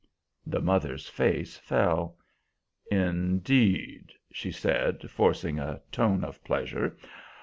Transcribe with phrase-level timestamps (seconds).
[0.47, 2.17] The mother's face fell.
[2.89, 6.97] "Indeed!" she said, forcing a tone of pleasure.